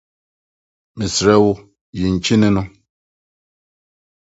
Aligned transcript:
Mesrɛ 0.97 1.33
wo, 1.43 1.51
yi 1.97 2.03
nkyene 2.13 2.49
no. 2.55 2.63